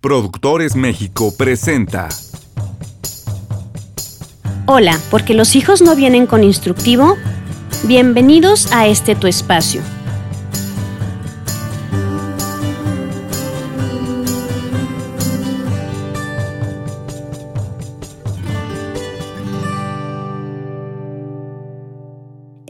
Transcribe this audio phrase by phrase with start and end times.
[0.00, 2.08] Productores México presenta.
[4.66, 7.16] Hola, porque los hijos no vienen con instructivo.
[7.82, 9.82] Bienvenidos a este tu espacio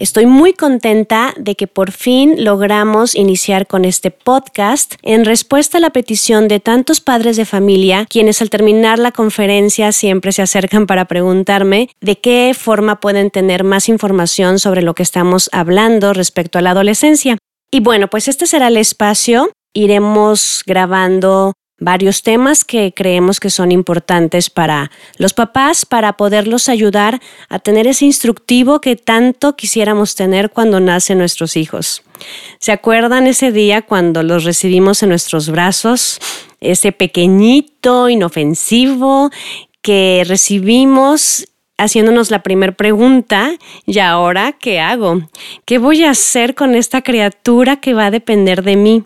[0.09, 5.83] Estoy muy contenta de que por fin logramos iniciar con este podcast en respuesta a
[5.83, 10.87] la petición de tantos padres de familia, quienes al terminar la conferencia siempre se acercan
[10.87, 16.59] para preguntarme de qué forma pueden tener más información sobre lo que estamos hablando respecto
[16.59, 17.37] a la adolescencia.
[17.71, 19.51] Y bueno, pues este será el espacio.
[19.75, 27.21] Iremos grabando varios temas que creemos que son importantes para los papás, para poderlos ayudar
[27.49, 32.03] a tener ese instructivo que tanto quisiéramos tener cuando nacen nuestros hijos.
[32.59, 36.19] ¿Se acuerdan ese día cuando los recibimos en nuestros brazos?
[36.61, 39.31] Ese pequeñito, inofensivo
[39.81, 41.47] que recibimos
[41.79, 43.53] haciéndonos la primera pregunta,
[43.87, 45.23] ¿y ahora qué hago?
[45.65, 49.05] ¿Qué voy a hacer con esta criatura que va a depender de mí?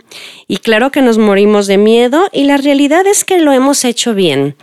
[0.48, 4.14] Y claro que nos morimos de miedo y la realidad es que lo hemos hecho
[4.14, 4.56] bien.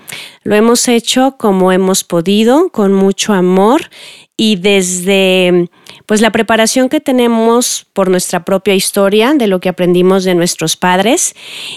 [0.43, 3.89] Lo hemos hecho como hemos podido, con mucho amor
[4.35, 5.69] y desde
[6.09, 10.75] pues la preparación que tenemos por nuestra propia historia, de lo que aprendimos de nuestros
[10.75, 11.35] padres.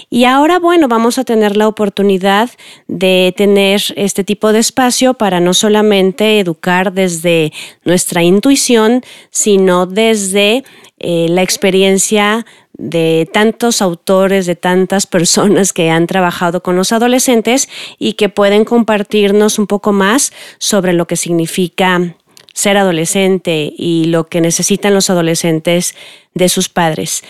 [0.09, 2.49] Y ahora, bueno, vamos a tener la oportunidad
[2.87, 7.53] de tener este tipo de espacio para no solamente educar desde
[7.85, 10.63] nuestra intuición, sino desde
[10.97, 12.43] eh, la experiencia
[12.75, 18.65] de tantos autores, de tantas personas que han trabajado con los adolescentes y que pueden
[18.65, 22.15] compartirnos un poco más sobre lo que significa
[22.53, 25.95] ser adolescente y lo que necesitan los adolescentes
[26.33, 27.23] de sus padres.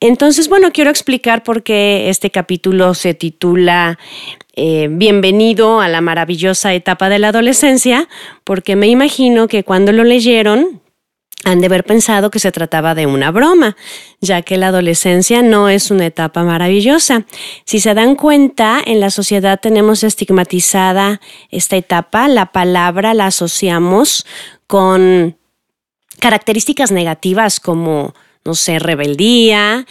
[0.00, 3.98] Entonces, bueno, quiero explicar por qué este capítulo se titula
[4.54, 8.08] eh, Bienvenido a la maravillosa etapa de la adolescencia,
[8.44, 10.82] porque me imagino que cuando lo leyeron,
[11.44, 13.76] han de haber pensado que se trataba de una broma,
[14.20, 17.24] ya que la adolescencia no es una etapa maravillosa.
[17.64, 21.20] Si se dan cuenta, en la sociedad tenemos estigmatizada
[21.50, 24.26] esta etapa, la palabra la asociamos
[24.68, 25.36] con
[26.20, 28.14] características negativas como,
[28.44, 29.86] no sé, rebeldía,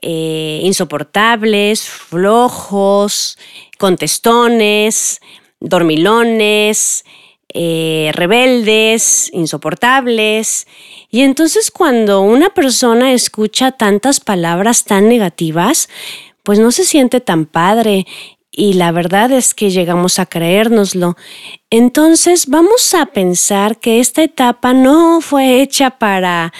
[0.00, 3.38] eh, insoportables, flojos,
[3.78, 5.20] contestones,
[5.58, 7.04] dormilones,
[7.52, 10.66] eh, rebeldes, insoportables.
[11.10, 15.88] Y entonces cuando una persona escucha tantas palabras tan negativas,
[16.42, 18.06] pues no se siente tan padre
[18.58, 21.16] y la verdad es que llegamos a creérnoslo.
[21.70, 26.52] Entonces vamos a pensar que esta etapa no fue hecha para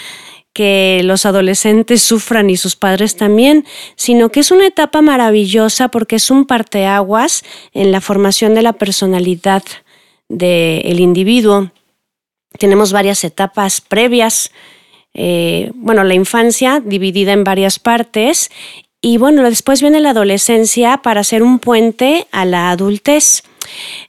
[0.52, 3.64] que los adolescentes sufran y sus padres también,
[3.96, 7.42] sino que es una etapa maravillosa porque es un parteaguas
[7.74, 9.64] en la formación de la personalidad
[10.28, 11.72] del individuo.
[12.60, 14.52] Tenemos varias etapas previas.
[15.14, 18.50] Eh, bueno, la infancia dividida en varias partes
[19.00, 23.42] y bueno, después viene la adolescencia para ser un puente a la adultez.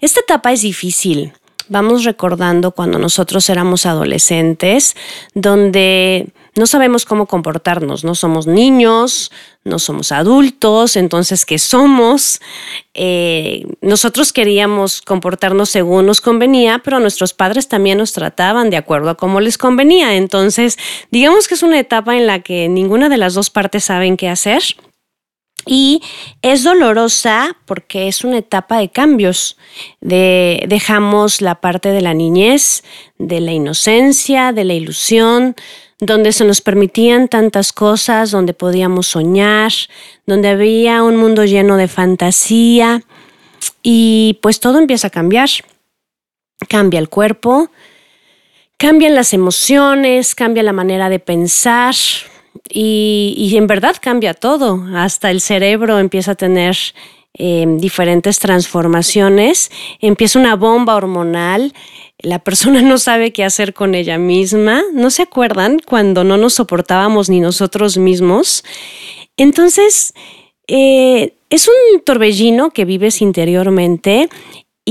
[0.02, 1.34] Esta etapa es difícil.
[1.68, 4.96] Vamos recordando cuando nosotros éramos adolescentes,
[5.36, 9.32] donde no sabemos cómo comportarnos, no somos niños,
[9.64, 12.42] no somos adultos, entonces, ¿qué somos?
[12.94, 19.10] Eh, nosotros queríamos comportarnos según nos convenía, pero nuestros padres también nos trataban de acuerdo
[19.10, 20.16] a cómo les convenía.
[20.16, 20.78] Entonces,
[21.12, 24.30] digamos que es una etapa en la que ninguna de las dos partes saben qué
[24.30, 24.64] hacer.
[25.66, 26.02] Y
[26.42, 29.58] es dolorosa porque es una etapa de cambios.
[30.02, 32.84] De, dejamos la parte de la niñez,
[33.18, 35.56] de la inocencia, de la ilusión,
[36.00, 39.72] donde se nos permitían tantas cosas, donde podíamos soñar,
[40.26, 43.04] donde había un mundo lleno de fantasía
[43.84, 45.50] y pues todo empieza a cambiar.
[46.68, 47.70] Cambia el cuerpo,
[48.78, 51.96] cambian las emociones, cambia la manera de pensar
[52.70, 54.86] y, en verdad cambia todo.
[54.96, 56.78] Hasta el cerebro empieza a tener
[57.34, 59.70] eh, diferentes transformaciones,
[60.00, 61.74] empieza una bomba hormonal
[62.20, 64.84] la persona no sabe qué hacer con ella misma.
[64.94, 68.64] ¿No se acuerdan cuando no nos soportábamos ni nosotros mismos?
[69.38, 70.14] Entonces,
[70.68, 74.30] eh, es un torbellino que vives interiormente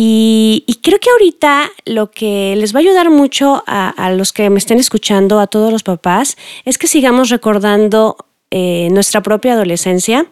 [0.00, 4.58] y, creo que ahorita lo que les va a ayudar mucho a, los que me
[4.58, 8.16] estén escuchando, a todos los papás, es que sigamos recordando
[8.50, 10.26] eh, nuestra propia adolescencia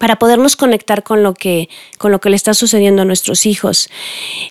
[0.00, 3.90] para podernos conectar con lo que, con lo que le está sucediendo a nuestros hijos.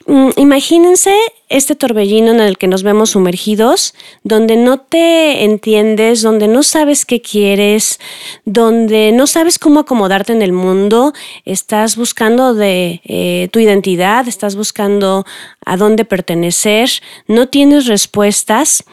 [0.05, 1.17] Mm, imagínense
[1.49, 7.05] este torbellino en el que nos vemos sumergidos, donde no te entiendes, donde no sabes
[7.05, 7.99] qué quieres,
[8.45, 11.13] donde no sabes cómo acomodarte en el mundo,
[11.45, 15.25] estás buscando de eh, tu identidad, estás buscando
[15.65, 16.89] a dónde pertenecer,
[17.27, 18.83] no tienes respuestas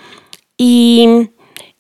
[0.56, 1.30] y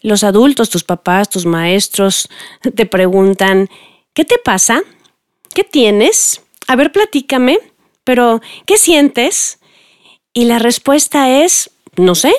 [0.02, 2.28] los adultos, tus papás, tus maestros,
[2.74, 3.68] te preguntan,
[4.14, 4.82] ¿Qué te pasa?
[5.54, 6.42] ¿Qué tienes?
[6.66, 7.58] A ver, platícame,
[8.04, 9.60] pero ¿qué sientes?
[10.32, 12.32] Y la respuesta es, no sé.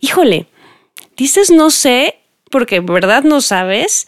[0.00, 0.46] Híjole,
[1.16, 2.18] dices no sé
[2.50, 4.06] porque verdad no sabes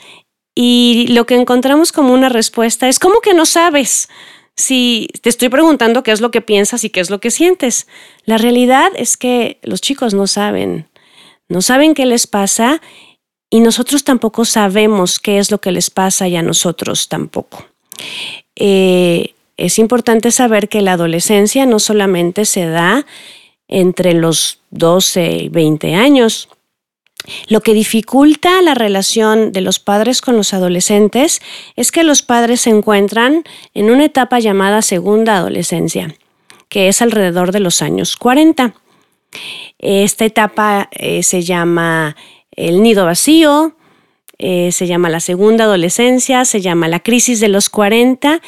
[0.54, 4.08] y lo que encontramos como una respuesta es, ¿cómo que no sabes?
[4.56, 7.88] Si te estoy preguntando qué es lo que piensas y qué es lo que sientes.
[8.24, 10.88] La realidad es que los chicos no saben,
[11.48, 12.80] no saben qué les pasa
[13.54, 17.64] y nosotros tampoco sabemos qué es lo que les pasa y a nosotros tampoco.
[18.56, 23.06] Eh, es importante saber que la adolescencia no solamente se da
[23.68, 26.48] entre los 12 y 20 años.
[27.46, 31.40] Lo que dificulta la relación de los padres con los adolescentes
[31.76, 36.12] es que los padres se encuentran en una etapa llamada segunda adolescencia,
[36.68, 38.74] que es alrededor de los años 40.
[39.78, 42.16] Esta etapa eh, se llama
[42.56, 43.74] el nido vacío,
[44.38, 48.42] eh, se llama la segunda adolescencia, se llama la crisis de los 40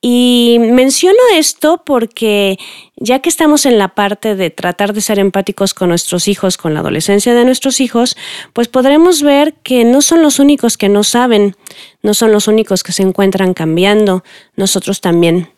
[0.00, 2.58] y menciono esto porque
[2.96, 6.74] ya que estamos en la parte de tratar de ser empáticos con nuestros hijos, con
[6.74, 8.16] la adolescencia de nuestros hijos,
[8.52, 11.56] pues podremos ver que no son los únicos que no saben,
[12.02, 14.22] no son los únicos que se encuentran cambiando,
[14.54, 15.50] nosotros también.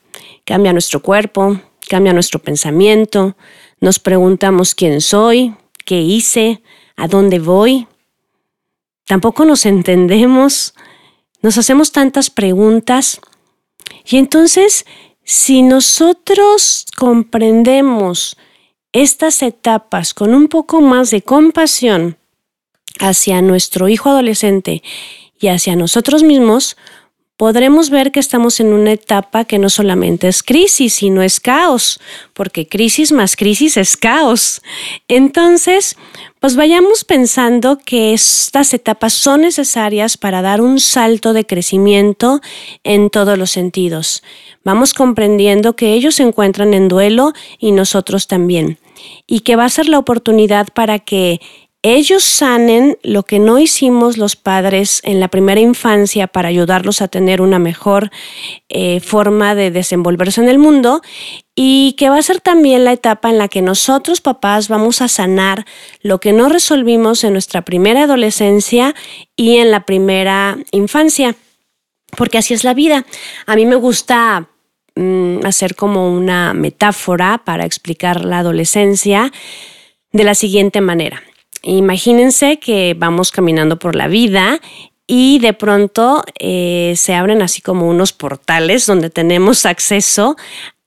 [0.46, 3.36] Cambia nuestro cuerpo, cambia nuestro pensamiento,
[3.80, 5.54] nos preguntamos quién soy,
[5.84, 6.62] qué hice,
[6.96, 7.86] a dónde voy,
[9.06, 10.74] tampoco nos entendemos,
[11.42, 13.20] nos hacemos tantas preguntas.
[14.06, 14.86] Y entonces,
[15.24, 18.36] si nosotros comprendemos
[18.92, 22.16] estas etapas con un poco más de compasión
[23.00, 24.82] hacia nuestro hijo adolescente
[25.40, 26.76] y hacia nosotros mismos,
[27.36, 32.00] podremos ver que estamos en una etapa que no solamente es crisis, sino es caos,
[32.32, 34.62] porque crisis más crisis es caos.
[35.08, 35.96] Entonces,
[36.44, 42.42] pues vayamos pensando que estas etapas son necesarias para dar un salto de crecimiento
[42.82, 44.22] en todos los sentidos.
[44.62, 48.76] Vamos comprendiendo que ellos se encuentran en duelo y nosotros también,
[49.26, 51.40] y que va a ser la oportunidad para que
[51.84, 57.08] ellos sanen lo que no hicimos los padres en la primera infancia para ayudarlos a
[57.08, 58.10] tener una mejor
[58.70, 61.02] eh, forma de desenvolverse en el mundo
[61.54, 65.08] y que va a ser también la etapa en la que nosotros papás vamos a
[65.08, 65.66] sanar
[66.00, 68.94] lo que no resolvimos en nuestra primera adolescencia
[69.36, 71.36] y en la primera infancia,
[72.16, 73.04] porque así es la vida.
[73.44, 74.48] A mí me gusta
[74.96, 79.30] mm, hacer como una metáfora para explicar la adolescencia
[80.12, 81.22] de la siguiente manera.
[81.64, 84.60] Imagínense que vamos caminando por la vida
[85.06, 90.36] y de pronto eh, se abren así como unos portales donde tenemos acceso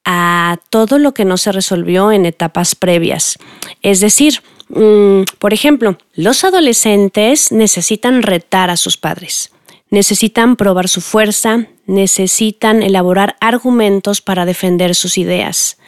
[0.06, 3.40] a todo lo que no se resolvió en etapas previas.
[3.82, 9.52] Es decir, mm, por ejemplo, los adolescentes necesitan retar a sus padres,
[9.90, 15.80] necesitan probar su fuerza, necesitan elaborar argumentos para defender sus ideas,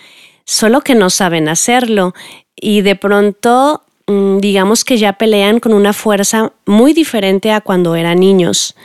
[0.45, 2.15] solo que no saben hacerlo
[2.55, 3.83] y de pronto
[4.39, 8.75] digamos que ya pelean con una fuerza muy diferente a cuando eran niños.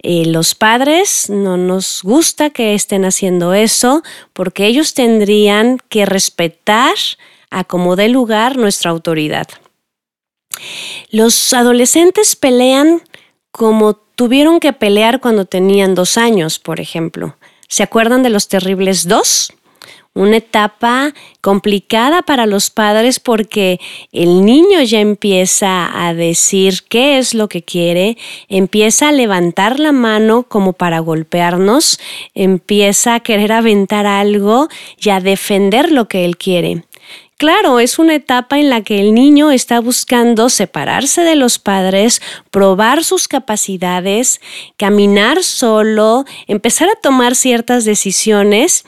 [0.00, 4.02] Eh, los padres no nos gusta que estén haciendo eso
[4.32, 6.94] porque ellos tendrían que respetar
[7.50, 9.48] a como dé lugar nuestra autoridad.
[11.10, 13.02] Los adolescentes pelean
[13.50, 17.36] como tuvieron que pelear cuando tenían dos años, por ejemplo.
[17.68, 19.52] ¿Se acuerdan de los terribles dos?
[20.18, 23.78] Una etapa complicada para los padres porque
[24.10, 29.92] el niño ya empieza a decir qué es lo que quiere, empieza a levantar la
[29.92, 32.00] mano como para golpearnos,
[32.34, 34.68] empieza a querer aventar algo
[35.00, 36.82] y a defender lo que él quiere.
[37.38, 42.20] Claro, es una etapa en la que el niño está buscando separarse de los padres,
[42.50, 44.40] probar sus capacidades,
[44.76, 48.84] caminar solo, empezar a tomar ciertas decisiones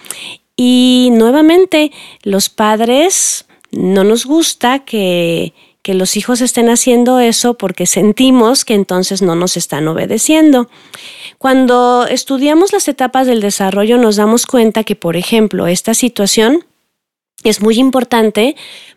[0.62, 1.90] y nuevamente,
[2.22, 5.54] los padres no nos gusta que,
[5.86, 10.70] los hijos estén haciendo eso porque sentimos que entonces no nos están obedeciendo.
[11.38, 16.64] Cuando estudiamos las etapas del desarrollo nos damos cuenta que, por ejemplo, esta situación
[17.42, 18.54] es muy importante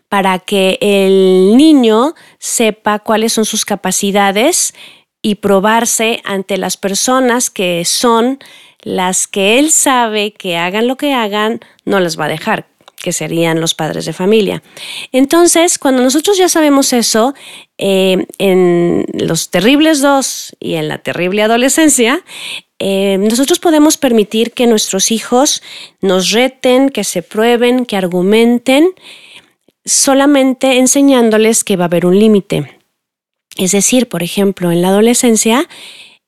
[0.08, 4.72] para que el niño sepa cuáles son sus capacidades,
[5.24, 8.38] y probarse ante las personas que son
[8.84, 12.66] las que él sabe que hagan lo que hagan, no las va a dejar,
[13.02, 14.62] que serían los padres de familia.
[15.10, 17.34] Entonces, cuando nosotros ya sabemos eso,
[17.78, 22.22] eh, en los terribles dos y en la terrible adolescencia,
[22.78, 25.62] eh, nosotros podemos permitir que nuestros hijos
[26.00, 28.90] nos reten, que se prueben, que argumenten,
[29.86, 32.78] solamente enseñándoles que va a haber un límite.
[33.56, 35.68] Es decir, por ejemplo, en la adolescencia,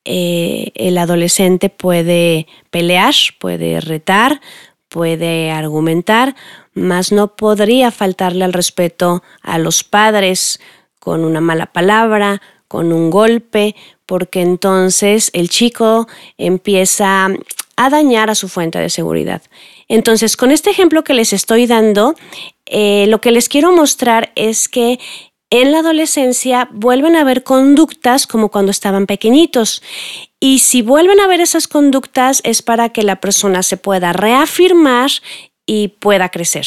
[0.09, 4.39] eh, el adolescente puede pelear, puede retar,
[4.87, 6.33] puede argumentar,
[6.73, 10.61] mas no podría faltarle al respeto a los padres
[10.99, 17.27] con una mala palabra, con un golpe, porque entonces el chico empieza
[17.75, 19.41] a dañar a su fuente de seguridad.
[19.89, 22.15] Entonces, con este ejemplo que les estoy dando,
[22.65, 24.99] eh, lo que les quiero mostrar es que
[25.49, 29.81] en la adolescencia vuelven a haber conductas como cuando estaban pequeñitos.
[30.39, 35.09] Y si vuelven a ver esas conductas es para que la persona se pueda reafirmar
[35.65, 36.65] y pueda crecer.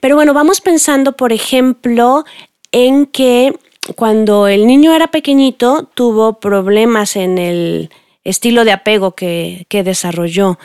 [0.00, 2.24] Pero bueno, vamos pensando, por ejemplo,
[2.72, 3.56] en que
[3.96, 7.90] cuando el niño era pequeñito tuvo problemas en el
[8.24, 10.58] estilo de apego que, desarrolló.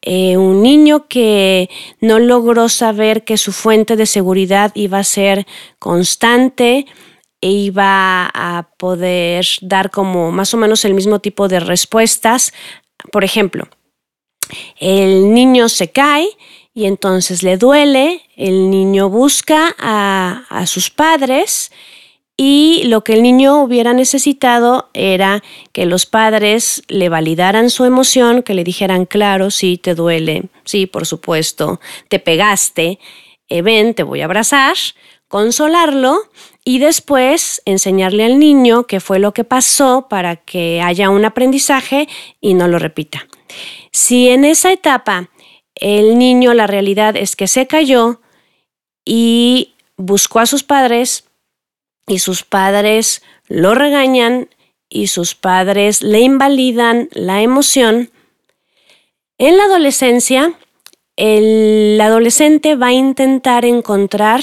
[0.00, 1.68] Eh, un niño que
[2.00, 5.46] no logró saber que su fuente de seguridad iba a ser
[5.78, 6.86] constante
[7.40, 12.52] e iba a poder dar como más o menos el mismo tipo de respuestas.
[13.10, 13.68] Por ejemplo,
[14.78, 16.28] el niño se cae
[16.72, 21.70] y entonces le duele, el niño busca a, a sus padres
[22.36, 28.42] y lo que el niño hubiera necesitado era que los padres le validaran su emoción,
[28.42, 32.98] que le dijeran, claro, sí, te duele, sí, por supuesto, te pegaste,
[33.48, 34.76] eh, ven, te voy a abrazar,
[35.28, 36.22] consolarlo
[36.64, 42.08] y después enseñarle al niño qué fue lo que pasó para que haya un aprendizaje
[42.40, 43.26] y no lo repita.
[43.92, 45.30] Si en esa etapa
[45.74, 48.20] el niño la realidad es que se cayó
[49.04, 51.24] y buscó a sus padres,
[52.06, 54.48] y sus padres lo regañan
[54.88, 58.10] y sus padres le invalidan la emoción,
[59.38, 60.58] en la adolescencia
[61.16, 64.42] el adolescente va a intentar encontrar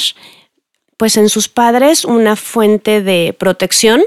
[0.98, 4.04] pues en sus padres una fuente de protección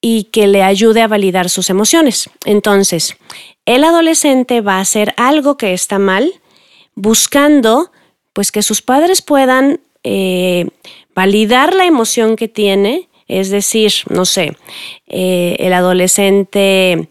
[0.00, 2.30] y que le ayude a validar sus emociones.
[2.44, 3.16] Entonces,
[3.64, 6.32] el adolescente va a hacer algo que está mal,
[6.94, 7.90] buscando
[8.32, 10.68] pues que sus padres puedan eh,
[11.20, 14.56] validar la emoción que tiene, es decir, no sé,
[15.06, 17.10] eh, el adolescente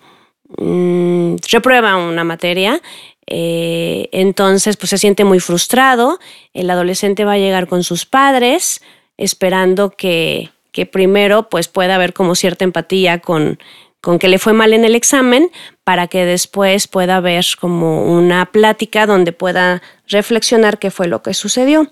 [0.57, 2.81] mm, reprueba una materia,
[3.27, 6.17] eh, entonces pues se siente muy frustrado,
[6.55, 8.81] el adolescente va a llegar con sus padres
[9.17, 13.59] esperando que, que primero pues pueda haber como cierta empatía con,
[14.01, 15.51] con que le fue mal en el examen
[15.83, 21.35] para que después pueda haber como una plática donde pueda reflexionar qué fue lo que
[21.35, 21.91] sucedió.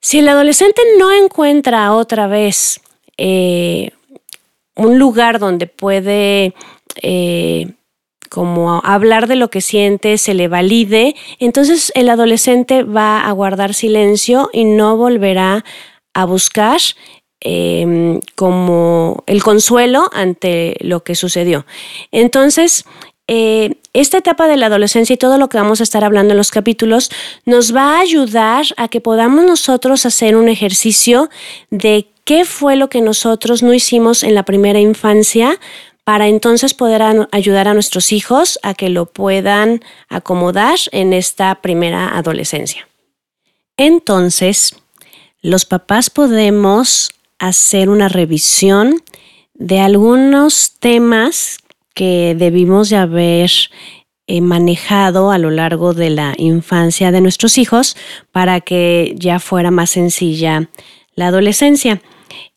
[0.00, 2.80] Si el adolescente no encuentra otra vez
[3.18, 3.90] eh,
[4.74, 6.54] un lugar donde puede
[7.02, 7.72] eh,
[8.30, 13.74] como hablar de lo que siente, se le valide, entonces el adolescente va a guardar
[13.74, 15.64] silencio y no volverá
[16.14, 16.80] a buscar
[17.40, 21.66] em, como el consuelo ante lo que sucedió.
[22.12, 22.84] Entonces,
[23.32, 26.36] eh, esta etapa de la adolescencia y todo lo que vamos a estar hablando en
[26.36, 27.12] los capítulos
[27.44, 31.30] nos va a ayudar a que podamos nosotros hacer un ejercicio
[31.70, 35.60] de qué fue lo que nosotros no hicimos en la primera infancia
[36.02, 42.18] para entonces poder ayudar a nuestros hijos a que lo puedan acomodar en esta primera
[42.18, 42.88] adolescencia.
[43.76, 44.74] Entonces,
[45.40, 49.04] los papás podemos hacer una revisión
[49.54, 51.60] de algunos temas
[52.00, 53.50] que debimos de haber
[54.26, 57.94] eh, manejado a lo largo de la infancia de nuestros hijos
[58.32, 60.70] para que ya fuera más sencilla
[61.14, 62.00] la adolescencia.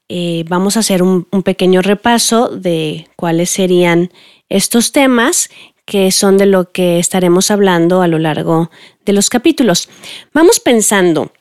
[0.07, 4.11] Eh, vamos a hacer un, un pequeño repaso de cuáles serían
[4.47, 5.49] estos temas
[5.83, 8.71] que son de lo que estaremos hablando a lo largo
[9.03, 9.89] de los capítulos.
[10.33, 11.33] Vamos pensando,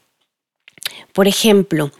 [1.12, 1.92] por ejemplo,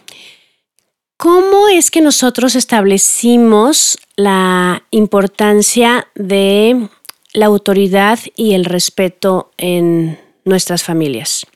[1.23, 6.89] ¿Cómo es que nosotros establecimos la importancia de
[7.33, 11.47] la autoridad y el respeto en nuestras familias?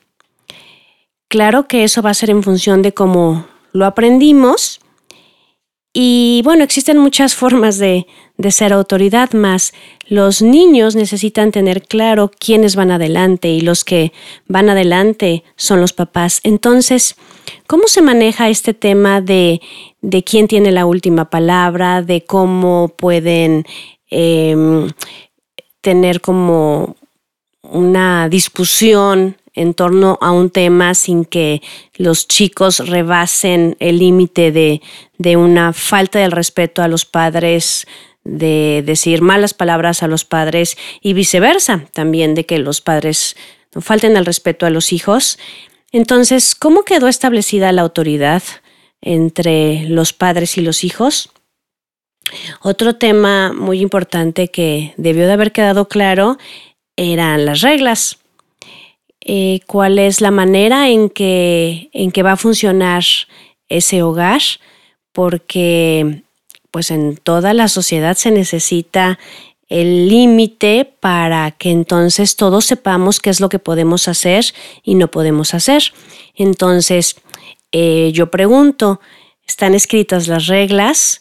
[1.27, 4.79] Claro que eso va a ser en función de cómo lo aprendimos
[5.99, 8.07] Y bueno, existen muchas formas de,
[8.51, 9.73] ser autoridad, más
[10.09, 14.13] los niños necesitan tener claro quiénes van adelante y los que
[14.47, 16.41] van adelante son los papás.
[16.43, 17.17] Entonces,
[17.67, 19.63] ¿cómo se maneja este tema de,
[20.03, 23.65] de quién tiene la última palabra, de cómo pueden
[24.11, 24.91] em,
[25.81, 26.95] tener como
[27.63, 31.63] una discusión en torno a un tema sin que
[31.97, 34.83] los chicos rebasen el límite de,
[35.19, 37.87] de, una falta de respeto a los padres,
[38.23, 43.37] de decir malas palabras a los padres y viceversa, también de que los padres
[43.81, 45.39] falten al respeto a los hijos.
[45.93, 48.43] Entonces, ¿cómo quedó establecida la autoridad
[49.01, 51.31] entre los padres y los hijos?
[52.61, 56.39] Otro tema muy importante que debió de haber quedado claro
[56.97, 58.19] eran las reglas.
[59.29, 63.03] Eh, ¿Cuál es la manera en que, en que va a funcionar
[63.69, 64.41] ese hogar?
[65.11, 66.23] Porque
[66.71, 69.19] pues en toda la sociedad se necesita
[69.69, 74.45] el límite para que entonces todos sepamos qué es lo que podemos hacer
[74.85, 75.83] y no podemos hacer.
[76.37, 77.17] Entonces,
[77.73, 79.01] eh, yo pregunto,
[79.45, 81.21] ¿están escritas las reglas?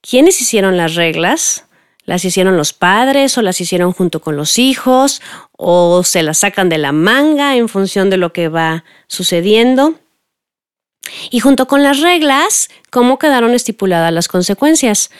[0.00, 1.66] ¿Quiénes hicieron las reglas?
[2.04, 5.22] ¿Las hicieron los padres o las hicieron junto con los hijos?
[5.52, 9.94] ¿O se las sacan de la manga en función de lo que va sucediendo?
[11.30, 15.10] Y junto con las reglas, ¿cómo quedaron estipuladas las consecuencias?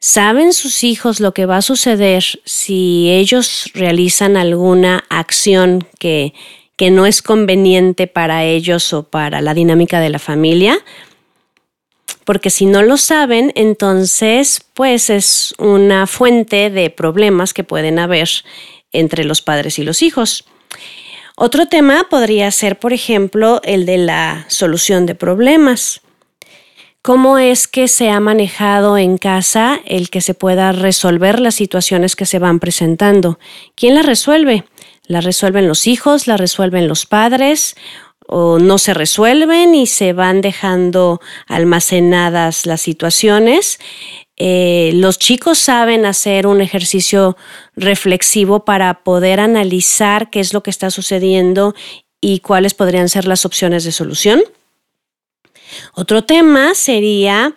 [0.00, 6.34] ¿Saben sus hijos lo que va a suceder si ellos realizan alguna acción que,
[6.76, 10.78] que no es conveniente para ellos o para la dinámica de la familia?
[12.28, 18.28] Porque si no lo saben, entonces pues es una fuente de problemas que pueden haber
[18.92, 20.44] entre los padres y los hijos.
[21.36, 26.02] Otro tema podría ser, por ejemplo, el de la solución de problemas.
[27.00, 32.14] ¿Cómo es que se ha manejado en casa el que se pueda resolver las situaciones
[32.14, 33.38] que se van presentando?
[33.74, 34.64] ¿Quién las resuelve?
[35.06, 36.26] ¿La resuelven los hijos?
[36.26, 37.74] ¿La resuelven los padres?
[38.30, 43.78] ¿O no se resuelven y se van dejando almacenadas las situaciones?
[44.36, 47.38] Eh, los chicos saben hacer un ejercicio
[47.74, 51.74] reflexivo para poder analizar qué es lo que está sucediendo
[52.20, 54.42] y cuáles podrían ser las opciones de solución.
[55.94, 57.54] Otro tema sería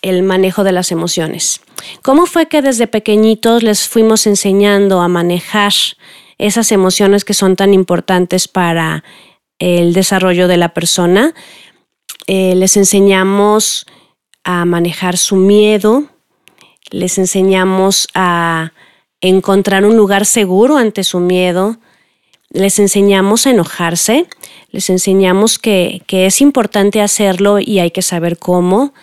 [0.00, 1.60] el manejo de las emociones.
[2.02, 5.72] ¿Cómo fue que desde pequeñitos les fuimos enseñando a manejar
[6.38, 9.04] esas emociones que son tan importantes para
[9.58, 11.34] el desarrollo de la persona?
[12.26, 13.86] Eh, les enseñamos
[14.44, 16.04] a manejar su miedo,
[16.90, 18.72] les enseñamos a
[19.20, 21.78] encontrar un lugar seguro ante su miedo,
[22.50, 24.26] les enseñamos a enojarse,
[24.70, 28.94] les enseñamos que, que, es importante hacerlo y hay que saber cómo.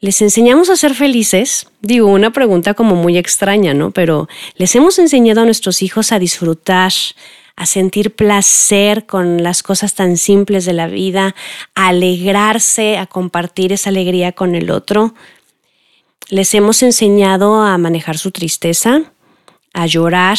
[0.00, 1.66] Les enseñamos a ser felices.
[1.80, 3.90] Digo, una pregunta como muy extraña, ¿no?
[3.90, 6.92] Pero les hemos enseñado a nuestros hijos a disfrutar,
[7.56, 11.34] a sentir placer con las cosas tan simples de la vida,
[11.74, 15.14] a alegrarse, a compartir esa alegría con el otro.
[16.28, 19.02] Les hemos enseñado a manejar su tristeza,
[19.72, 20.38] a llorar,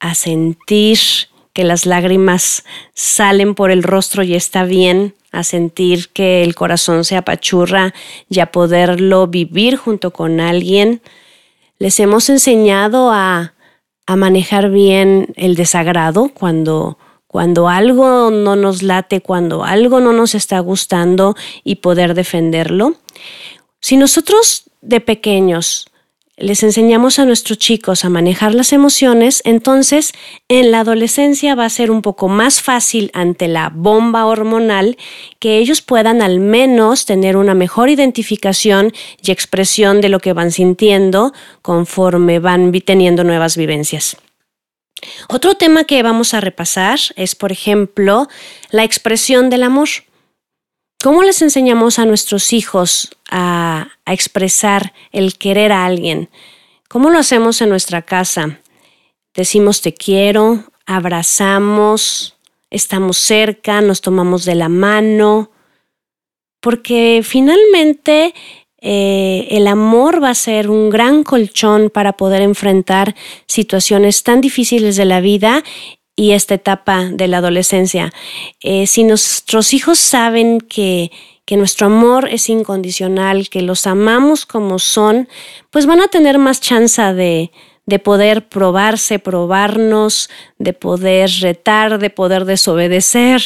[0.00, 0.98] a sentir
[1.52, 7.04] que las lágrimas salen por el rostro y está bien, a sentir que el corazón
[7.04, 7.94] se apachurra
[8.28, 11.00] y a poderlo vivir junto con alguien.
[11.78, 13.54] Les hemos enseñado a,
[14.06, 20.34] a manejar bien el desagrado cuando, cuando algo no nos late, cuando algo no nos
[20.34, 22.94] está gustando y poder defenderlo.
[23.80, 25.90] Si nosotros de pequeños
[26.36, 30.12] les enseñamos a nuestros chicos a manejar las emociones, entonces
[30.48, 34.98] en la adolescencia va a ser un poco más fácil ante la bomba hormonal
[35.38, 40.52] que ellos puedan al menos tener una mejor identificación y expresión de lo que van
[40.52, 44.18] sintiendo conforme van teniendo nuevas vivencias.
[45.28, 48.28] Otro tema que vamos a repasar es, por ejemplo,
[48.70, 49.88] la expresión del amor.
[51.02, 56.30] ¿Cómo les enseñamos a nuestros hijos a, expresar el querer a alguien?
[56.88, 58.60] ¿Cómo lo hacemos en nuestra casa?
[59.34, 62.36] Decimos te quiero, abrazamos,
[62.70, 65.50] estamos cerca, nos tomamos de la mano,
[66.60, 68.34] porque finalmente
[68.80, 73.14] eh, el amor va a ser un gran colchón para poder enfrentar
[73.46, 75.62] situaciones tan difíciles de la vida
[76.16, 78.12] y esta etapa de la adolescencia.
[78.60, 81.12] Eh, si nuestros hijos saben que,
[81.44, 85.28] que nuestro amor es incondicional, que los amamos como son,
[85.70, 87.52] pues van a tener más chance de,
[87.86, 93.42] de poder probarse, probarnos, de poder retar, de poder desobedecer,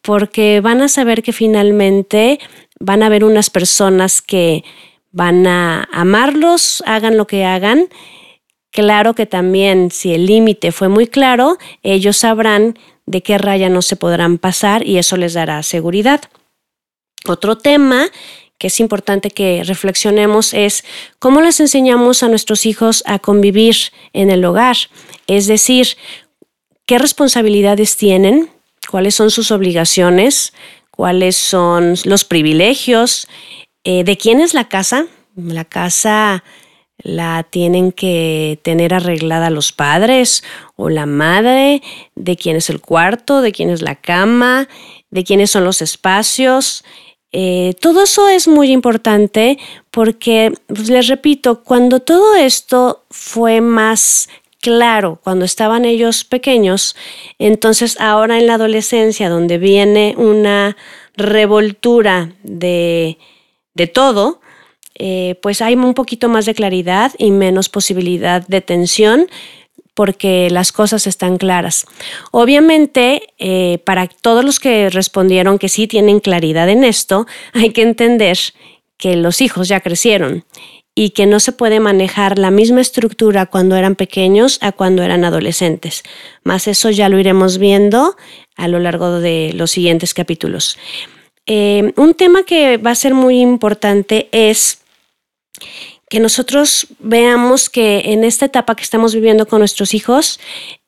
[0.00, 2.40] porque van a saber que finalmente
[2.80, 4.64] van a haber unas personas que
[5.12, 7.88] van a amarlos, hagan lo que hagan.
[8.72, 13.82] Claro que también si el límite fue muy claro, ellos sabrán de qué raya no
[13.82, 16.22] se podrán pasar y eso les dará seguridad.
[17.26, 18.08] Otro tema
[18.56, 20.84] que es importante que reflexionemos es
[21.18, 23.76] cómo les enseñamos a nuestros hijos a convivir
[24.14, 24.76] en el hogar,
[25.26, 25.88] es decir,
[26.86, 28.48] qué responsabilidades tienen,
[28.90, 30.54] cuáles son sus obligaciones,
[30.90, 33.28] cuáles son los privilegios,
[33.84, 35.06] eh, de quién es la casa.
[35.34, 36.44] La casa
[37.02, 40.44] la tienen que tener arreglada los padres
[40.76, 41.82] o la madre,
[42.14, 44.68] de quién es el cuarto, de quién es la cama,
[45.10, 46.84] de quiénes son los espacios.
[47.32, 49.58] Eh, todo eso es muy importante
[49.90, 54.28] porque, pues, les repito, cuando todo esto fue más
[54.62, 56.94] claro cuando estaban ellos pequeños,
[57.38, 60.76] entonces ahora en la adolescencia, donde viene una
[61.16, 63.18] revoltura de,
[63.74, 64.40] de todo,
[65.04, 69.26] eh, pues hay un poquito más de claridad y menos posibilidad de tensión
[69.94, 71.86] porque las cosas están claras.
[72.30, 77.82] Obviamente, eh, para todos los que respondieron que sí tienen claridad en esto, hay que
[77.82, 78.38] entender
[78.96, 80.44] que los hijos ya crecieron
[80.94, 85.24] y que no se puede manejar la misma estructura cuando eran pequeños a cuando eran
[85.24, 86.04] adolescentes.
[86.44, 88.14] Más eso ya lo iremos viendo
[88.54, 90.78] a lo largo de los siguientes capítulos.
[91.46, 94.81] Eh, un tema que va a ser muy importante es
[96.12, 100.40] que nosotros veamos que en esta etapa que estamos viviendo con nuestros hijos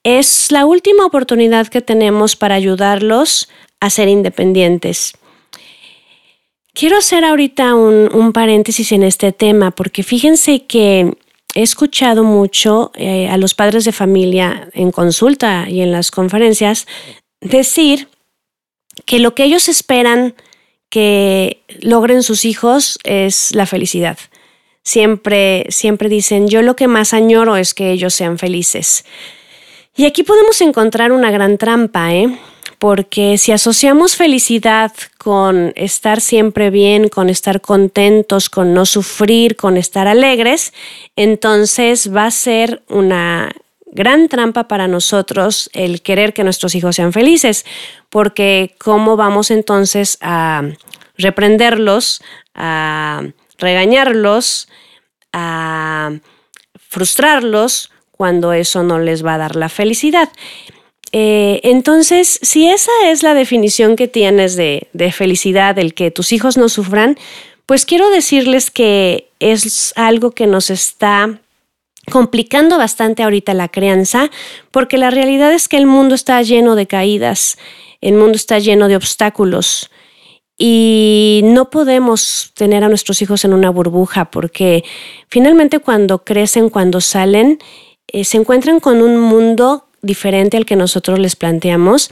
[0.02, 3.48] es la última oportunidad que tenemos para ayudarlos
[3.80, 5.14] a ser independientes.
[6.74, 11.16] Quiero hacer ahorita un, paréntesis en este tema porque fíjense que
[11.54, 16.86] he escuchado mucho eh, a los padres de familia en consulta y en las conferencias
[17.40, 18.08] decir
[19.06, 20.34] que lo que ellos esperan
[20.90, 24.18] que logren sus hijos es la felicidad
[24.84, 29.04] siempre, siempre dicen, yo lo que más añoro es que ellos sean felices.
[29.96, 32.38] Y aquí podemos encontrar una gran trampa, ¿eh?
[32.78, 39.76] Porque si asociamos felicidad con estar siempre bien, con estar contentos, con no sufrir, con
[39.76, 40.74] estar alegres,
[41.16, 43.52] entonces va a ser una
[43.86, 47.64] gran trampa para nosotros el querer que nuestros hijos sean felices,
[48.10, 50.62] porque ¿cómo vamos entonces a
[51.16, 52.22] reprenderlos,
[52.54, 53.22] a
[53.58, 54.68] regañarlos,
[55.32, 56.12] a
[56.88, 60.30] frustrarlos cuando eso no les va a dar la felicidad.
[61.12, 66.32] Eh, entonces, si esa es la definición que tienes de, de felicidad, el que tus
[66.32, 67.18] hijos no sufran,
[67.66, 71.40] pues quiero decirles que es algo que nos está
[72.10, 74.30] complicando bastante ahorita la crianza,
[74.70, 77.58] porque la realidad es que el mundo está lleno de caídas,
[78.00, 79.90] el mundo está lleno de obstáculos,
[80.56, 84.84] y no podemos tener a nuestros hijos en una burbuja porque
[85.28, 87.58] finalmente cuando crecen, cuando salen,
[88.06, 92.10] eh, se encuentran con un mundo diferente al que nosotros les planteamos.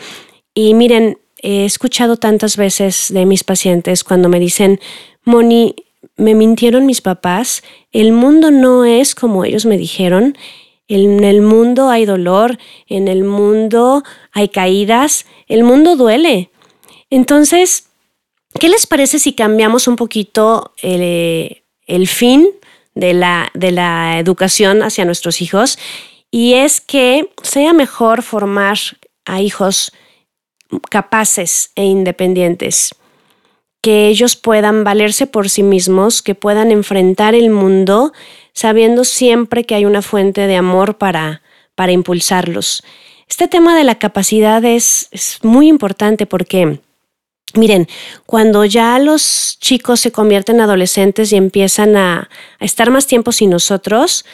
[0.55, 4.81] Y miren, he escuchado tantas veces de mis pacientes cuando me dicen,
[5.25, 5.77] Moni,
[6.17, 10.37] me mintieron mis papás, el mundo no es como ellos me dijeron,
[10.89, 14.03] en el mundo hay dolor, en el mundo
[14.33, 16.51] hay caídas, el mundo duele.
[17.09, 17.92] Entonces,
[18.59, 22.49] ¿Qué les parece si cambiamos un poquito el, fin
[22.95, 25.79] de la, de la educación hacia nuestros hijos?
[26.31, 28.79] Y es que sea mejor formar
[29.25, 29.93] a hijos
[30.91, 32.95] capaces e independientes,
[33.83, 38.13] que ellos puedan valerse por sí mismos, que puedan enfrentar el mundo
[38.53, 41.43] sabiendo siempre que hay una fuente de amor para,
[41.75, 42.85] para impulsarlos.
[43.29, 46.81] Este tema de la capacidad es, es muy importante porque
[47.55, 47.87] Miren,
[48.25, 53.51] cuando ya los chicos se convierten en adolescentes y empiezan a, estar más tiempo sin
[53.51, 54.25] nosotros,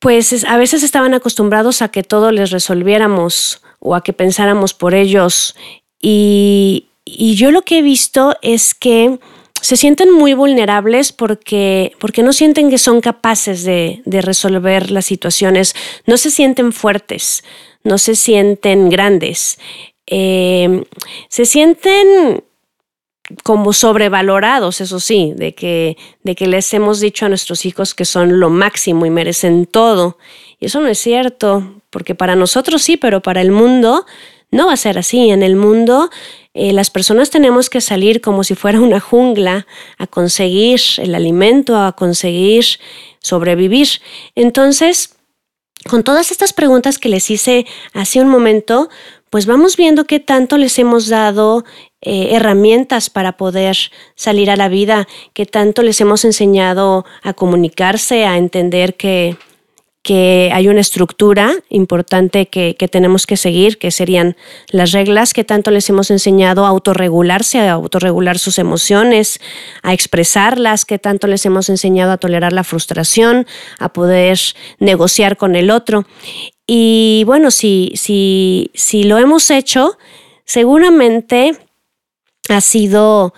[0.00, 4.94] pues a veces estaban acostumbrados a que todo les resolviéramos o a que pensáramos por
[4.94, 5.54] ellos.
[6.00, 9.18] Y, yo lo que he visto es que
[9.62, 15.06] se sienten muy vulnerables porque, porque no sienten que son capaces de, de resolver las
[15.06, 15.74] situaciones,
[16.06, 17.44] no se sienten fuertes,
[17.82, 19.58] no se sienten grandes.
[20.10, 20.84] Em,
[21.28, 22.42] se sienten
[23.42, 28.06] como sobrevalorados, eso sí, de que, de que les hemos dicho a nuestros hijos que
[28.06, 30.16] son lo máximo y merecen todo.
[30.58, 34.06] Y eso no es cierto, porque para nosotros sí, pero para el mundo
[34.50, 35.28] no va a ser así.
[35.28, 36.08] En el mundo
[36.54, 39.66] eh, las personas tenemos que salir como si fuera una jungla
[39.98, 42.64] a conseguir el alimento, a conseguir
[43.20, 43.88] sobrevivir.
[44.34, 45.16] Entonces,
[45.88, 48.88] con todas estas preguntas que les hice hace un momento,
[49.30, 51.64] pues vamos viendo qué tanto les hemos dado
[52.00, 53.76] eh, herramientas para poder
[54.14, 59.36] salir a la vida, qué tanto les hemos enseñado a comunicarse, a entender que,
[60.02, 64.36] que hay una estructura importante que, que, tenemos que seguir, que serían
[64.70, 69.40] las reglas, que tanto les hemos enseñado a autorregularse, a autorregular sus emociones,
[69.82, 73.46] a expresarlas, que tanto les hemos enseñado a tolerar la frustración,
[73.78, 74.38] a poder
[74.78, 76.06] negociar con el otro.
[76.66, 79.98] Y bueno, si, si, si lo hemos hecho,
[80.44, 81.52] seguramente
[82.48, 83.34] ha sido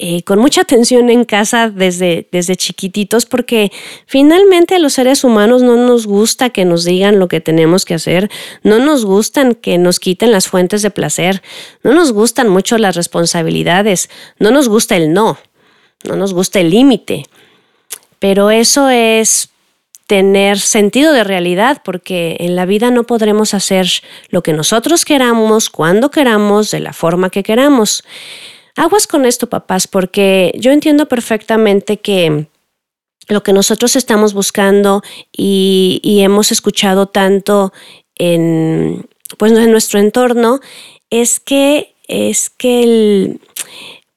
[0.00, 3.72] eh, con mucha atención en casa desde, desde chiquititos, porque
[4.06, 7.94] finalmente a los seres humanos no nos gusta que nos digan lo que tenemos que
[7.94, 8.30] hacer,
[8.62, 11.42] no nos gustan que nos quiten las fuentes de placer,
[11.82, 14.08] no nos gustan mucho las responsabilidades,
[14.38, 15.36] no nos gusta el no,
[16.04, 17.24] no nos gusta el límite.
[18.20, 19.48] Pero eso es
[20.06, 23.88] tener sentido de realidad, porque en la vida no podremos hacer
[24.28, 28.04] lo que nosotros queramos, cuando queramos, de la forma que queramos.
[28.78, 32.46] Aguas con esto, papás, porque yo entiendo perfectamente que
[33.26, 35.02] lo que nosotros estamos buscando
[35.36, 37.72] y, hemos escuchado tanto
[38.14, 40.60] en, pues, en nuestro entorno
[41.10, 43.40] es que, es que el,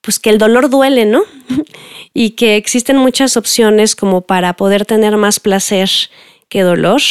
[0.02, 1.24] pues que el dolor duele, ¿no?
[2.14, 5.90] y que existen muchas opciones como para poder tener más placer
[6.50, 7.02] que dolor.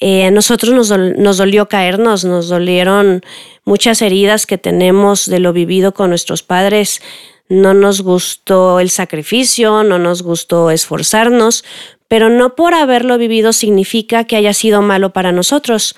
[0.00, 3.22] Eh, a nosotros nos, nos, dolió caernos, nos dolieron
[3.64, 7.02] muchas heridas que tenemos de lo vivido con nuestros padres.
[7.50, 11.64] No nos gustó el sacrificio, no nos gustó esforzarnos,
[12.08, 15.94] pero no por haberlo vivido significa que haya sido malo para nosotros.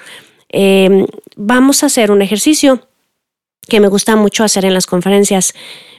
[0.49, 2.89] Eh, vamos a hacer un ejercicio
[3.69, 5.55] que me gusta mucho hacer en las conferencias,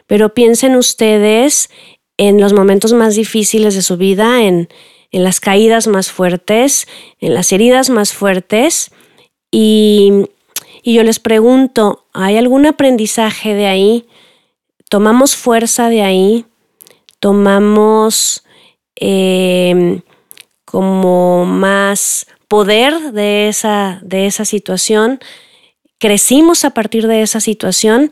[0.06, 1.70] pero piensen ustedes
[2.18, 4.68] en los momentos más difíciles de su vida, en,
[5.22, 6.88] las caídas más fuertes,
[7.20, 8.92] en las heridas más fuertes.
[9.52, 10.12] Y,
[10.84, 14.08] yo les pregunto, ¿hay algún aprendizaje de ahí?
[14.90, 16.46] ¿Tomamos fuerza de ahí?
[17.20, 18.44] ¿Tomamos
[18.96, 20.02] em,
[20.66, 25.20] como más poder de esa, de esa situación?
[26.00, 28.12] ¿Crecimos a partir de esa situación?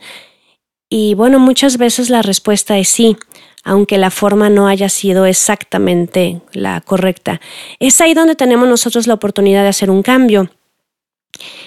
[0.87, 3.17] Y bueno, muchas veces la respuesta es sí
[3.63, 7.41] aunque la forma no haya sido exactamente la correcta.
[7.79, 10.49] Es ahí donde tenemos nosotros la oportunidad de hacer un cambio,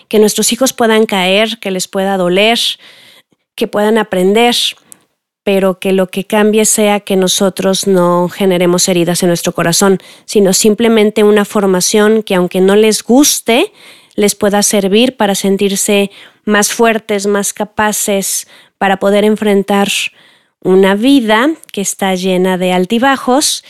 [0.09, 2.59] que nuestros hijos puedan caer, que les pueda doler,
[3.55, 4.55] que puedan aprender,
[5.43, 10.53] pero que lo que cambie sea que nosotros no generemos heridas en nuestro corazón, sino
[10.53, 13.73] simplemente una formación que aunque no les guste,
[14.17, 16.11] les pueda servir para sentirse
[16.45, 18.47] más fuertes, más capaces,
[18.79, 19.89] para poder enfrentar
[20.65, 23.63] una vida que está llena de altibajos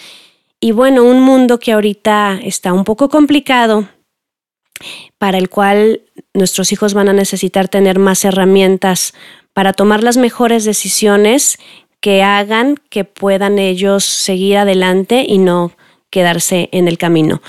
[0.61, 3.89] y bueno, un mundo que ahorita está un poco complicado,
[5.19, 6.01] para el cual
[6.33, 9.13] nuestros hijos van a necesitar tener más herramientas
[9.53, 11.59] para tomar las mejores decisiones
[12.01, 15.73] que hagan que puedan ellos seguir adelante y no
[16.11, 17.43] quedarse en el camino.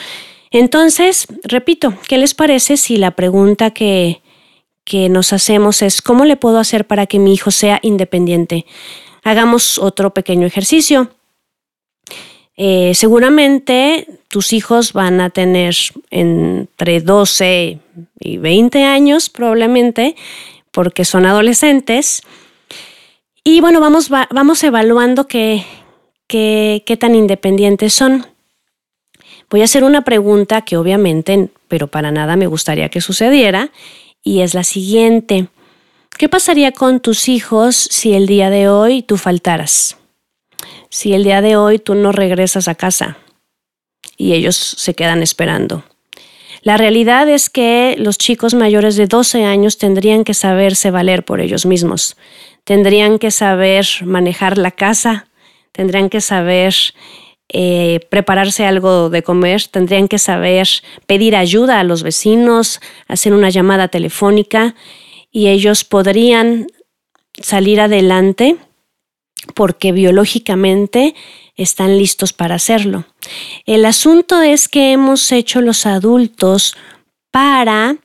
[0.51, 4.21] Entonces, repito, ¿qué les parece si la pregunta que,
[4.83, 8.65] que nos hacemos es ¿cómo le puedo hacer para que mi hijo sea independiente?
[9.25, 11.09] Hagamos otro pequeño ejercicio.
[12.55, 15.75] Eh, seguramente tus hijos van a tener
[16.11, 17.79] entre 12
[18.19, 20.15] y 20 años probablemente,
[20.71, 22.21] porque son adolescentes.
[23.43, 25.65] Y bueno, vamos, evaluando qué
[26.99, 28.27] tan independientes son.
[29.49, 33.71] Voy a hacer una pregunta que obviamente, pero para nada me gustaría que sucediera,
[34.23, 35.47] y es la siguiente.
[36.17, 39.97] ¿Qué pasaría con tus hijos si el día de hoy tú faltaras?
[40.89, 43.17] Si el día de hoy tú no regresas a casa
[44.15, 45.83] y ellos se quedan esperando.
[46.61, 51.41] La realidad es que los chicos mayores de 12 años tendrían que saberse valer por
[51.41, 52.15] ellos mismos,
[52.63, 55.27] tendrían que saber manejar la casa,
[55.73, 56.73] tendrían que saber
[57.49, 60.67] eh, prepararse algo de comer, tendrían que saber
[61.07, 64.75] pedir ayuda a los vecinos, hacer una llamada telefónica
[65.35, 66.67] y ellos podrían
[67.41, 68.55] salir adelante
[69.53, 71.13] porque biológicamente
[71.57, 73.03] están listos para hacerlo.
[73.65, 76.77] El asunto es que hemos hecho los adultos
[77.31, 77.97] para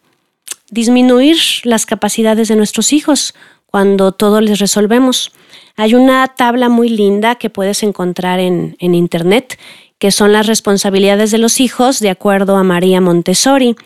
[0.73, 5.31] disminuir las capacidades de nuestros hijos cuando todo les resolvemos.
[5.77, 9.57] Hay una tabla muy linda que puedes encontrar en, en internet
[10.01, 13.77] que son las responsabilidades de los hijos de acuerdo a María Montessori.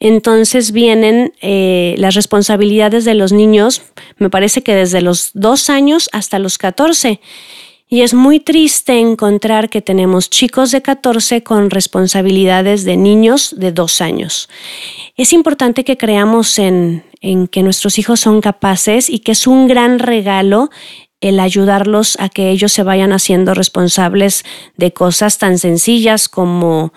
[0.00, 3.82] Entonces vienen eh, las responsabilidades de los niños,
[4.16, 7.20] me parece que desde los dos años hasta los 14.
[7.90, 13.70] Y es muy triste encontrar que tenemos chicos de 14 con responsabilidades de niños de
[13.70, 14.48] dos años.
[15.16, 17.02] Es importante que creamos en
[17.50, 20.70] que nuestros hijos son capaces y que es un gran regalo
[21.20, 24.44] el ayudarlos a que ellos se vayan haciendo responsables
[24.76, 26.92] de cosas tan sencillas como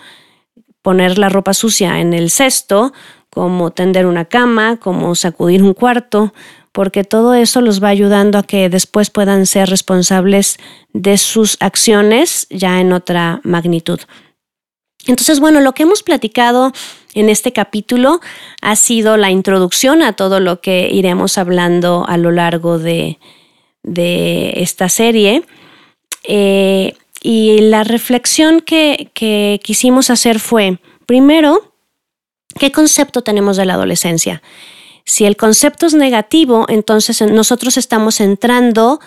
[0.81, 2.93] poner la ropa sucia en el cesto,
[3.29, 6.33] como tender una cama, como sacudir un cuarto,
[6.71, 10.57] porque todo eso los va ayudando a que después puedan ser responsables
[10.93, 13.99] de sus acciones ya en otra magnitud.
[15.07, 16.71] Entonces, bueno, lo que hemos platicado
[17.13, 18.21] en este capítulo
[18.61, 23.17] ha sido la introducción a todo lo que iremos hablando a lo largo de,
[23.83, 25.43] esta serie.
[26.23, 31.73] Eh, y la reflexión que, que quisimos hacer fue, primero,
[32.59, 34.41] ¿qué concepto tenemos de la adolescencia?
[35.05, 38.99] Si el concepto es negativo, entonces nosotros estamos entrando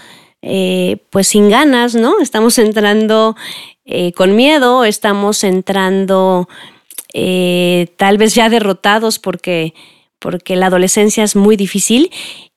[0.42, 2.20] eh, pues sin ganas, ¿no?
[2.20, 3.36] Estamos entrando
[3.84, 6.48] eh, con miedo, estamos entrando
[7.96, 9.72] tal vez ya derrotados porque,
[10.18, 12.10] porque la adolescencia es muy difícil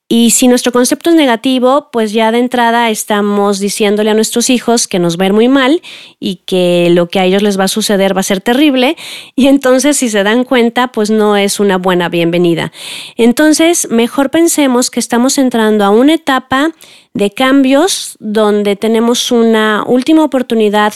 [0.10, 4.88] y si nuestro concepto es negativo, pues ya de entrada estamos diciéndole a nuestros hijos
[4.88, 5.82] que nos ir muy mal
[6.18, 8.96] y que lo que a ellos les va a suceder va a ser terrible.
[9.36, 12.72] Y entonces si se dan cuenta, pues no es una buena bienvenida.
[13.18, 16.72] Entonces, mejor pensemos que estamos entrando a una etapa
[17.14, 20.94] de cambios donde tenemos una última oportunidad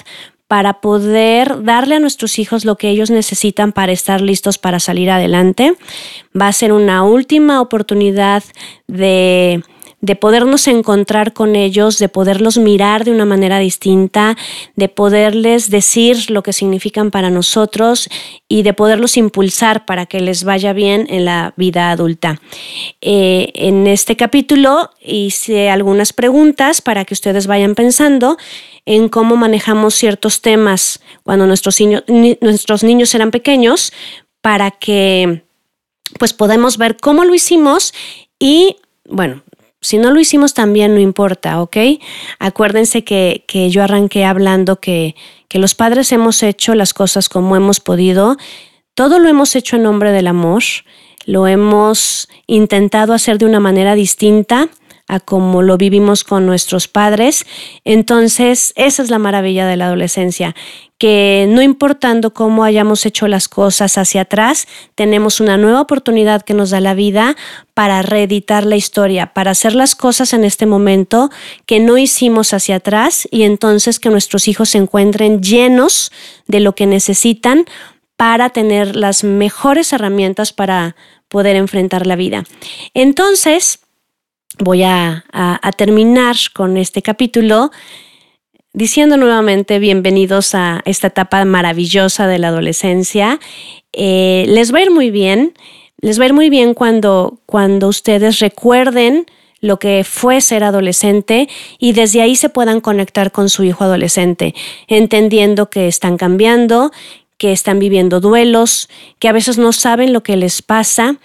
[0.51, 5.09] para poder darle a nuestros hijos lo que ellos necesitan para estar listos para salir
[5.09, 5.75] adelante.
[6.37, 8.43] Va a ser una última oportunidad
[8.85, 9.63] de
[10.01, 14.35] de podernos encontrar con ellos, de poderlos mirar de una manera distinta,
[14.75, 18.09] de poderles decir lo que significan para nosotros
[18.47, 22.41] y de poderlos impulsar para que les vaya bien en la vida adulta.
[23.01, 28.37] Eh, en este capítulo hice algunas preguntas para que ustedes vayan pensando
[28.85, 32.03] en cómo manejamos ciertos temas cuando nuestros, niños,
[32.41, 33.93] nuestros niños eran pequeños
[34.41, 35.43] para que
[36.17, 37.93] pues podamos ver cómo lo hicimos
[38.39, 39.43] y bueno,
[39.81, 41.77] si no lo hicimos también no importa, ¿ok?
[42.39, 45.15] Acuérdense que, yo arranqué hablando que,
[45.47, 48.37] que los padres hemos hecho las cosas como hemos podido.
[48.93, 50.63] Todo lo hemos hecho en nombre del amor,
[51.25, 54.69] lo hemos intentado hacer de una manera distinta
[55.11, 57.45] a como lo vivimos con nuestros padres.
[57.83, 60.55] Entonces, esa es la maravilla de la adolescencia,
[60.97, 66.53] que no importando cómo hayamos hecho las cosas hacia atrás, tenemos una nueva oportunidad que
[66.53, 67.35] nos da la vida
[67.73, 71.29] para reeditar la historia, para hacer las cosas en este momento
[71.65, 76.11] que no hicimos hacia atrás y entonces que nuestros hijos se encuentren llenos
[76.47, 77.65] de lo que necesitan
[78.15, 80.95] para tener las mejores herramientas para
[81.27, 82.43] poder enfrentar la vida.
[82.93, 83.79] Entonces,
[84.59, 85.23] voy a,
[85.77, 87.71] terminar con este capítulo
[88.73, 93.39] diciendo nuevamente bienvenidos a esta etapa maravillosa de la adolescencia.
[93.93, 95.53] Eh, les va a ir muy bien,
[95.99, 99.25] les va a ir muy bien cuando, cuando ustedes recuerden
[99.59, 104.55] lo que fue ser adolescente y desde ahí se puedan conectar con su hijo adolescente,
[104.87, 106.91] entendiendo que están cambiando,
[107.37, 111.17] que están viviendo duelos, que a veces no saben lo que les pasa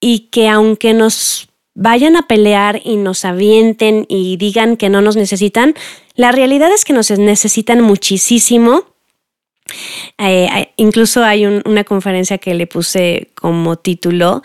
[0.00, 5.16] y que aunque nos vayan a pelear y nos avienten y digan que no nos
[5.16, 5.74] necesitan,
[6.14, 8.84] la realidad es que nos necesitan muchísimo.
[10.18, 14.42] Eh, incluso hay una conferencia que le puse como título,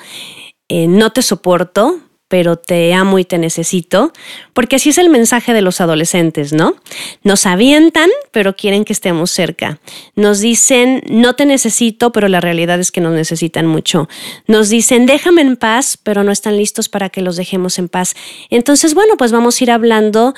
[0.69, 4.11] eh, No te soporto, pero te amo y te necesito,
[4.53, 6.75] porque así es el mensaje de los adolescentes, ¿no?
[7.23, 9.79] Nos avientan, pero quieren que estemos cerca.
[10.15, 14.09] Nos dicen, no te necesito, pero la realidad es que nos necesitan mucho.
[14.45, 18.13] Nos dicen, déjame en paz, pero no están listos para que los dejemos en paz.
[18.49, 20.33] Entonces, bueno, pues vamos a ir hablando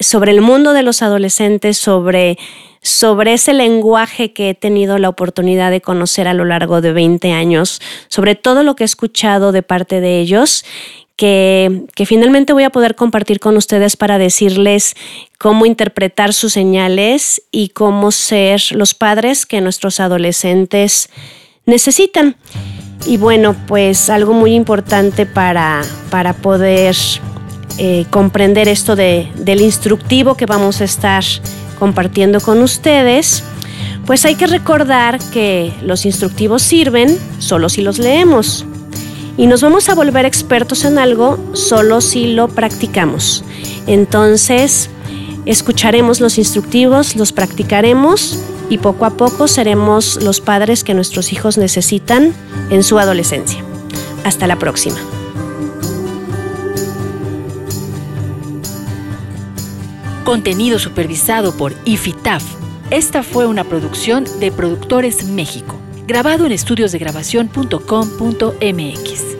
[0.00, 2.38] sobre el mundo de los adolescentes, sobre,
[2.82, 7.32] sobre ese lenguaje que he tenido la oportunidad de conocer a lo largo de 20
[7.32, 10.64] años, sobre todo lo que he escuchado de parte de ellos
[11.16, 14.94] que, finalmente voy a poder compartir con ustedes para decirles
[15.38, 21.08] cómo interpretar sus señales y cómo ser los padres que nuestros adolescentes
[21.66, 22.36] necesitan.
[23.06, 26.96] Y bueno, pues algo muy importante para, para poder
[27.78, 31.24] eh, comprender esto de, del instructivo que vamos a estar
[31.78, 33.44] compartiendo con ustedes,
[34.06, 38.64] pues hay que recordar que los instructivos sirven solo si los leemos
[39.36, 43.44] y nos vamos a volver expertos en algo solo si lo practicamos.
[43.86, 44.90] Entonces,
[45.44, 48.38] escucharemos los instructivos, los practicaremos
[48.70, 52.32] y poco a poco seremos los padres que nuestros hijos necesitan
[52.70, 53.62] en su adolescencia.
[54.24, 54.96] Hasta la próxima.
[60.24, 62.42] Contenido supervisado por IFITAF.
[62.90, 69.33] Esta fue una producción de Productores México grabado en estudiosdegrabación.com.mx.